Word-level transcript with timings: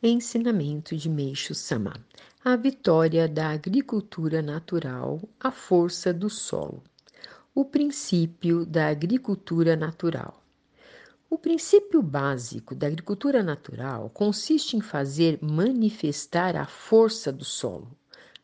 Ensinamento 0.00 0.96
de 0.96 1.08
Meixo 1.08 1.56
Sama: 1.56 1.92
A 2.44 2.54
vitória 2.54 3.26
da 3.26 3.48
agricultura 3.48 4.40
natural, 4.40 5.20
a 5.40 5.50
força 5.50 6.14
do 6.14 6.30
solo. 6.30 6.84
O 7.52 7.64
princípio 7.64 8.64
da 8.64 8.86
agricultura 8.86 9.74
natural. 9.74 10.40
O 11.28 11.36
princípio 11.36 12.00
básico 12.00 12.76
da 12.76 12.86
agricultura 12.86 13.42
natural 13.42 14.08
consiste 14.10 14.76
em 14.76 14.80
fazer 14.80 15.36
manifestar 15.42 16.54
a 16.54 16.64
força 16.64 17.32
do 17.32 17.44
solo. 17.44 17.90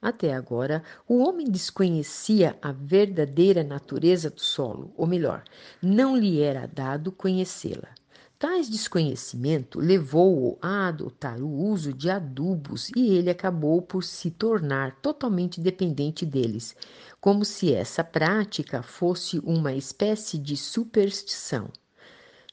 Até 0.02 0.34
agora, 0.34 0.82
o 1.06 1.18
homem 1.18 1.48
desconhecia 1.48 2.58
a 2.60 2.72
verdadeira 2.72 3.62
natureza 3.62 4.28
do 4.28 4.40
solo, 4.40 4.92
ou 4.96 5.06
melhor, 5.06 5.44
não 5.80 6.16
lhe 6.16 6.40
era 6.40 6.66
dado 6.66 7.12
conhecê-la. 7.12 7.94
Tais 8.38 8.68
desconhecimento 8.68 9.78
levou-o 9.78 10.58
a 10.60 10.88
adotar 10.88 11.40
o 11.40 11.48
uso 11.48 11.92
de 11.92 12.10
adubos 12.10 12.90
e 12.94 13.14
ele 13.14 13.30
acabou 13.30 13.80
por 13.80 14.02
se 14.02 14.30
tornar 14.30 14.96
totalmente 15.00 15.60
dependente 15.60 16.26
deles, 16.26 16.76
como 17.20 17.44
se 17.44 17.72
essa 17.72 18.02
prática 18.02 18.82
fosse 18.82 19.38
uma 19.38 19.72
espécie 19.72 20.36
de 20.36 20.56
superstição. 20.56 21.70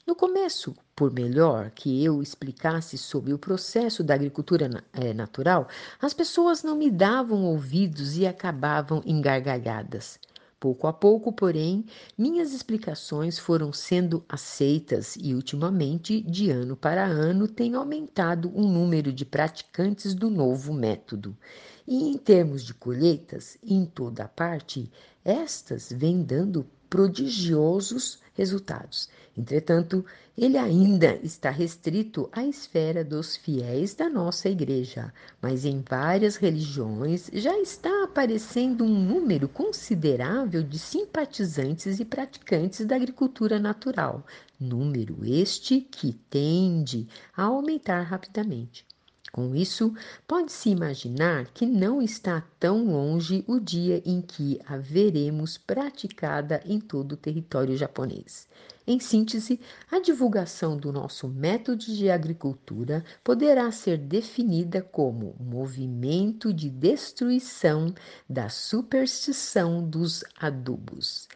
No 0.06 0.14
começo, 0.14 0.74
por 0.96 1.12
melhor 1.12 1.70
que 1.70 2.02
eu 2.02 2.22
explicasse 2.22 2.96
sobre 2.96 3.32
o 3.32 3.38
processo 3.38 4.02
da 4.02 4.14
agricultura 4.14 4.70
eh, 4.92 5.12
natural, 5.12 5.68
as 6.00 6.14
pessoas 6.14 6.62
não 6.62 6.76
me 6.76 6.90
davam 6.90 7.44
ouvidos 7.44 8.16
e 8.16 8.26
acabavam 8.26 9.02
engargalhadas. 9.04 10.18
Pouco 10.62 10.86
a 10.86 10.92
pouco, 10.92 11.32
porém, 11.32 11.84
minhas 12.16 12.52
explicações 12.52 13.36
foram 13.36 13.72
sendo 13.72 14.24
aceitas 14.28 15.16
e, 15.20 15.34
ultimamente, 15.34 16.20
de 16.20 16.52
ano 16.52 16.76
para 16.76 17.04
ano, 17.04 17.48
tem 17.48 17.74
aumentado 17.74 18.48
o 18.54 18.62
número 18.62 19.12
de 19.12 19.24
praticantes 19.24 20.14
do 20.14 20.30
novo 20.30 20.72
método. 20.72 21.36
E 21.84 22.04
em 22.04 22.16
termos 22.16 22.62
de 22.62 22.72
colheitas, 22.74 23.58
em 23.60 23.84
toda 23.84 24.22
a 24.22 24.28
parte, 24.28 24.88
estas 25.24 25.90
vêm 25.90 26.22
dando 26.22 26.64
prodigiosos 26.88 28.21
resultados. 28.34 29.08
Entretanto, 29.36 30.04
ele 30.36 30.56
ainda 30.58 31.14
está 31.22 31.50
restrito 31.50 32.28
à 32.32 32.44
esfera 32.44 33.04
dos 33.04 33.36
fiéis 33.36 33.94
da 33.94 34.08
nossa 34.08 34.48
igreja, 34.48 35.12
mas 35.40 35.64
em 35.64 35.82
várias 35.88 36.36
religiões 36.36 37.30
já 37.32 37.58
está 37.58 38.04
aparecendo 38.04 38.84
um 38.84 38.88
número 38.88 39.48
considerável 39.48 40.62
de 40.62 40.78
simpatizantes 40.78 42.00
e 42.00 42.04
praticantes 42.04 42.84
da 42.86 42.96
agricultura 42.96 43.58
natural, 43.58 44.26
número 44.58 45.24
este 45.24 45.80
que 45.80 46.12
tende 46.30 47.08
a 47.36 47.44
aumentar 47.44 48.02
rapidamente. 48.02 48.86
Com 49.32 49.54
isso, 49.54 49.94
pode-se 50.28 50.68
imaginar 50.68 51.46
que 51.54 51.64
não 51.64 52.02
está 52.02 52.46
tão 52.60 52.84
longe 52.84 53.42
o 53.48 53.58
dia 53.58 54.02
em 54.04 54.20
que 54.20 54.60
a 54.66 54.76
veremos 54.76 55.56
praticada 55.56 56.62
em 56.66 56.78
todo 56.78 57.12
o 57.12 57.16
território 57.16 57.74
japonês. 57.74 58.46
Em 58.86 59.00
síntese, 59.00 59.58
a 59.90 60.00
divulgação 60.00 60.76
do 60.76 60.92
nosso 60.92 61.28
método 61.28 61.82
de 61.82 62.10
agricultura 62.10 63.02
poderá 63.24 63.72
ser 63.72 63.96
definida 63.96 64.82
como 64.82 65.34
movimento 65.40 66.52
de 66.52 66.68
destruição 66.68 67.94
da 68.28 68.50
superstição 68.50 69.82
dos 69.82 70.22
adubos. 70.36 71.26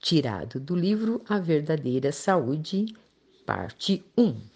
Tirado 0.00 0.58
do 0.58 0.74
livro 0.74 1.22
A 1.28 1.38
Verdadeira 1.38 2.12
Saúde, 2.12 2.96
parte 3.44 4.02
1. 4.16 4.51